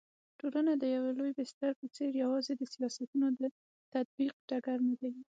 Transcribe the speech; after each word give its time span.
ټولنه 0.39 0.73
د 0.77 0.83
يوه 0.95 1.11
لوی 1.19 1.31
بستر 1.39 1.71
په 1.79 1.85
څېر 1.95 2.11
يوازي 2.23 2.53
د 2.57 2.63
سياستونو 2.73 3.27
د 3.39 3.41
تطبيق 3.93 4.33
ډګر 4.49 4.77
ندی 4.89 5.11